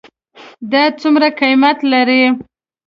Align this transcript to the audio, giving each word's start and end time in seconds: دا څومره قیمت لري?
دا 0.71 0.83
څومره 1.01 1.27
قیمت 1.39 1.77
لري? 1.91 2.23